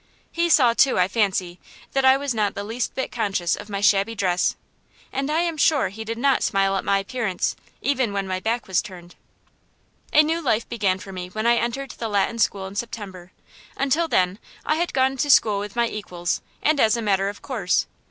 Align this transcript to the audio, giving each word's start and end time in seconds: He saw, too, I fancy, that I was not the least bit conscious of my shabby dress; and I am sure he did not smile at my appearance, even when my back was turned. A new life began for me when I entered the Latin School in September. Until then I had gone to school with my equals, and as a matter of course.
He 0.31 0.49
saw, 0.49 0.73
too, 0.73 0.97
I 0.97 1.07
fancy, 1.07 1.59
that 1.91 2.03
I 2.03 2.17
was 2.17 2.33
not 2.33 2.55
the 2.55 2.63
least 2.63 2.95
bit 2.95 3.11
conscious 3.11 3.55
of 3.55 3.69
my 3.69 3.81
shabby 3.81 4.15
dress; 4.15 4.55
and 5.13 5.29
I 5.29 5.41
am 5.41 5.57
sure 5.57 5.89
he 5.89 6.03
did 6.03 6.17
not 6.17 6.41
smile 6.41 6.75
at 6.75 6.83
my 6.83 6.97
appearance, 6.97 7.55
even 7.83 8.11
when 8.11 8.25
my 8.27 8.39
back 8.39 8.67
was 8.67 8.81
turned. 8.81 9.13
A 10.11 10.23
new 10.23 10.41
life 10.41 10.67
began 10.67 10.97
for 10.97 11.11
me 11.11 11.27
when 11.27 11.45
I 11.45 11.57
entered 11.57 11.91
the 11.91 12.09
Latin 12.09 12.39
School 12.39 12.65
in 12.65 12.73
September. 12.73 13.31
Until 13.77 14.07
then 14.07 14.39
I 14.65 14.73
had 14.77 14.91
gone 14.91 15.17
to 15.17 15.29
school 15.29 15.59
with 15.59 15.75
my 15.75 15.87
equals, 15.87 16.41
and 16.63 16.79
as 16.79 16.97
a 16.97 17.01
matter 17.03 17.29
of 17.29 17.43
course. 17.43 17.85